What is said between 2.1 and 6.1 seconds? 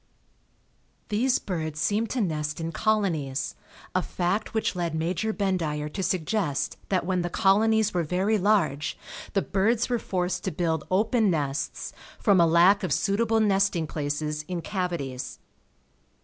nest in colonies, a fact which led Major Bendire to